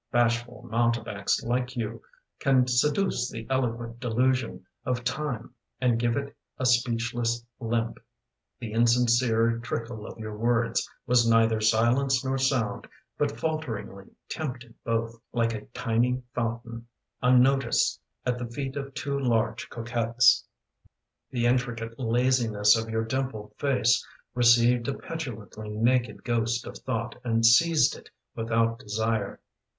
[0.11, 2.01] Bashful mountebanks like you
[2.39, 7.99] Can seduce the eloquent delusion Of time and give it a speechless limp.
[8.59, 15.21] The insincere trickle of your words Was neither silence nor sound But falteringly tempted both,
[15.33, 16.87] Like a tiny fountain
[17.21, 20.47] unnoticed At the feet of two large coquettes
[21.29, 27.45] The intricate laziness Of your dimpled face Received a petulantly naked Ghost of thought, and
[27.45, 29.39] seized it without desire.